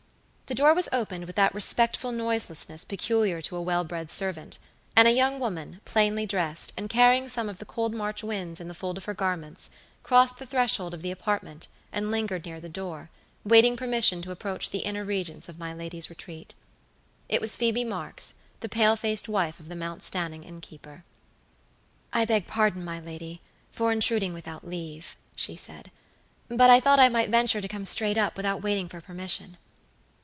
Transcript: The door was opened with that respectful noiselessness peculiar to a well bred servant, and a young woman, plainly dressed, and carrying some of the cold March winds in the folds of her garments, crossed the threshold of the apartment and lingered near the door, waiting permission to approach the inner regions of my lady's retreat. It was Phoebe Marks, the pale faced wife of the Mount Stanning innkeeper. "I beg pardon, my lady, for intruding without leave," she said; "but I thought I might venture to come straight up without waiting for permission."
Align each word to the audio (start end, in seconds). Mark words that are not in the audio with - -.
The 0.47 0.55
door 0.55 0.73
was 0.73 0.89
opened 0.91 1.27
with 1.27 1.37
that 1.37 1.55
respectful 1.55 2.11
noiselessness 2.11 2.83
peculiar 2.83 3.41
to 3.43 3.55
a 3.55 3.61
well 3.61 3.85
bred 3.85 4.11
servant, 4.11 4.57
and 4.97 5.07
a 5.07 5.13
young 5.13 5.39
woman, 5.39 5.79
plainly 5.85 6.25
dressed, 6.25 6.73
and 6.77 6.89
carrying 6.89 7.29
some 7.29 7.47
of 7.47 7.57
the 7.59 7.65
cold 7.65 7.93
March 7.95 8.21
winds 8.21 8.59
in 8.59 8.67
the 8.67 8.73
folds 8.73 8.97
of 8.97 9.05
her 9.05 9.13
garments, 9.13 9.69
crossed 10.03 10.39
the 10.39 10.45
threshold 10.45 10.93
of 10.93 11.01
the 11.03 11.09
apartment 11.09 11.69
and 11.93 12.11
lingered 12.11 12.45
near 12.45 12.59
the 12.59 12.67
door, 12.67 13.09
waiting 13.45 13.77
permission 13.77 14.21
to 14.23 14.31
approach 14.31 14.71
the 14.71 14.79
inner 14.79 15.05
regions 15.05 15.47
of 15.47 15.57
my 15.57 15.71
lady's 15.73 16.09
retreat. 16.09 16.53
It 17.29 17.39
was 17.39 17.55
Phoebe 17.55 17.85
Marks, 17.85 18.33
the 18.59 18.67
pale 18.67 18.97
faced 18.97 19.29
wife 19.29 19.57
of 19.57 19.69
the 19.69 19.75
Mount 19.77 20.03
Stanning 20.03 20.43
innkeeper. 20.43 21.05
"I 22.11 22.25
beg 22.25 22.45
pardon, 22.45 22.83
my 22.83 22.99
lady, 22.99 23.39
for 23.71 23.89
intruding 23.93 24.33
without 24.33 24.67
leave," 24.67 25.15
she 25.33 25.55
said; 25.55 25.91
"but 26.49 26.69
I 26.69 26.81
thought 26.81 26.99
I 26.99 27.07
might 27.07 27.29
venture 27.29 27.61
to 27.61 27.69
come 27.69 27.85
straight 27.85 28.17
up 28.17 28.35
without 28.35 28.61
waiting 28.61 28.89
for 28.89 28.99
permission." 28.99 29.55